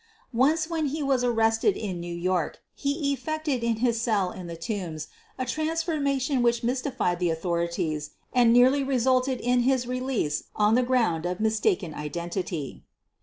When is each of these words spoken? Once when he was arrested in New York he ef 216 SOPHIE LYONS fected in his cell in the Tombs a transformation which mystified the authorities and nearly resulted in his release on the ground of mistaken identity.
Once 0.33 0.67
when 0.67 0.87
he 0.87 1.03
was 1.03 1.23
arrested 1.23 1.77
in 1.77 1.99
New 1.99 2.11
York 2.15 2.63
he 2.73 3.13
ef 3.13 3.19
216 3.19 3.21
SOPHIE 3.21 3.29
LYONS 3.29 3.29
fected 3.29 3.63
in 3.81 3.85
his 3.85 4.01
cell 4.01 4.31
in 4.31 4.47
the 4.47 4.55
Tombs 4.55 5.07
a 5.37 5.45
transformation 5.45 6.41
which 6.41 6.63
mystified 6.63 7.19
the 7.19 7.29
authorities 7.29 8.09
and 8.33 8.51
nearly 8.51 8.83
resulted 8.83 9.39
in 9.39 9.59
his 9.59 9.85
release 9.85 10.45
on 10.55 10.73
the 10.73 10.81
ground 10.81 11.27
of 11.27 11.39
mistaken 11.39 11.93
identity. 11.93 12.83